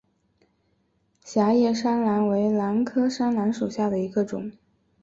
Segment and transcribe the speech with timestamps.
[1.23, 4.51] 狭叶山兰为兰科山兰属下的一个种。